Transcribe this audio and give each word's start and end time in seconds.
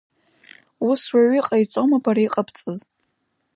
Ус 0.89 1.01
уаҩы 1.13 1.37
иҟаиҵома 1.39 1.97
бара 2.03 2.21
иҟабҵаз? 2.25 2.79